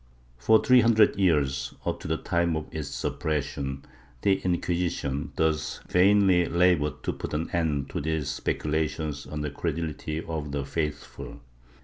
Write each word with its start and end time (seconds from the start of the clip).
^ 0.39 0.41
For 0.41 0.63
three 0.63 0.81
hundred 0.81 1.15
years, 1.17 1.75
up 1.85 1.99
to 1.99 2.07
the 2.07 2.17
time 2.17 2.55
of 2.55 2.65
its 2.71 2.87
suppression, 2.87 3.85
the 4.23 4.41
Inquisition, 4.43 5.31
thus 5.35 5.79
vainly 5.87 6.47
labored 6.47 7.03
to 7.03 7.13
put 7.13 7.35
an 7.35 7.51
end 7.51 7.91
to 7.91 8.01
these 8.01 8.27
speculations 8.27 9.27
on 9.27 9.41
the 9.41 9.51
credulity 9.51 10.19
of 10.25 10.53
the 10.53 10.65
faithful. 10.65 11.41